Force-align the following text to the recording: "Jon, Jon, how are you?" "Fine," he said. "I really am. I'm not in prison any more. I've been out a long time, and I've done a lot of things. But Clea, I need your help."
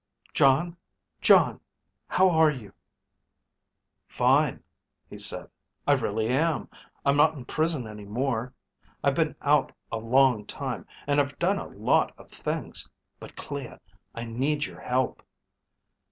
"Jon, 0.33 0.75
Jon, 1.21 1.59
how 2.07 2.27
are 2.31 2.49
you?" 2.49 2.73
"Fine," 4.07 4.63
he 5.07 5.19
said. 5.19 5.47
"I 5.85 5.91
really 5.93 6.27
am. 6.27 6.71
I'm 7.05 7.15
not 7.17 7.35
in 7.35 7.45
prison 7.45 7.85
any 7.85 8.05
more. 8.05 8.51
I've 9.03 9.13
been 9.13 9.35
out 9.43 9.71
a 9.91 9.97
long 9.99 10.47
time, 10.47 10.87
and 11.05 11.19
I've 11.21 11.37
done 11.37 11.59
a 11.59 11.67
lot 11.67 12.13
of 12.17 12.31
things. 12.31 12.89
But 13.19 13.35
Clea, 13.35 13.75
I 14.15 14.25
need 14.25 14.65
your 14.65 14.79
help." 14.81 15.21